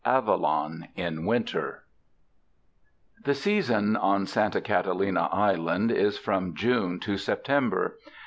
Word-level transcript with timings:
AvALON 0.03 0.87
IN 0.95 1.25
Winter 1.27 1.83
The 3.23 3.35
season 3.35 3.95
on 3.95 4.25
Santa 4.25 4.59
Catalina 4.59 5.29
Island 5.31 5.91
is 5.91 6.17
from 6.17 6.55
June 6.55 6.99
to 7.01 7.17
September. 7.19 7.97